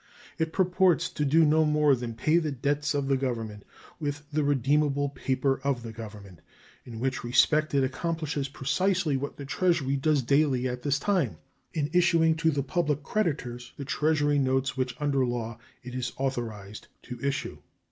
It 0.39 0.51
purports 0.51 1.09
to 1.11 1.23
do 1.23 1.45
no 1.45 1.63
more 1.63 1.95
than 1.95 2.15
pay 2.15 2.39
the 2.39 2.51
debts 2.51 2.95
of 2.95 3.07
the 3.07 3.15
Government 3.17 3.63
with 3.99 4.23
the 4.33 4.43
redeemable 4.43 5.09
paper 5.09 5.61
of 5.63 5.83
the 5.83 5.91
Government, 5.91 6.41
in 6.85 6.99
which 6.99 7.23
respect 7.23 7.75
it 7.75 7.83
accomplishes 7.83 8.47
precisely 8.47 9.15
what 9.15 9.37
the 9.37 9.45
Treasury 9.45 9.95
does 9.97 10.23
daily 10.23 10.67
at 10.67 10.81
this 10.81 10.97
time 10.97 11.37
in 11.75 11.91
issuing 11.93 12.35
to 12.37 12.49
the 12.49 12.63
public 12.63 13.03
creditors 13.03 13.73
the 13.77 13.85
Treasury 13.85 14.39
notes 14.39 14.75
which 14.75 14.95
under 14.99 15.23
law 15.23 15.59
it 15.83 15.93
is 15.93 16.13
authorized 16.17 16.87
to 17.03 17.19
issue. 17.21 17.59